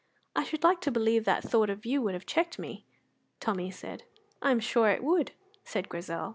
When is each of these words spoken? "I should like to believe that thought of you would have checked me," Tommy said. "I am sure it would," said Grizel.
"I 0.35 0.43
should 0.45 0.63
like 0.63 0.81
to 0.81 0.91
believe 0.91 1.25
that 1.25 1.43
thought 1.43 1.69
of 1.69 1.85
you 1.85 2.01
would 2.01 2.15
have 2.15 2.25
checked 2.25 2.57
me," 2.57 2.85
Tommy 3.39 3.69
said. 3.69 4.01
"I 4.41 4.49
am 4.49 4.59
sure 4.59 4.89
it 4.89 5.03
would," 5.03 5.33
said 5.63 5.89
Grizel. 5.89 6.29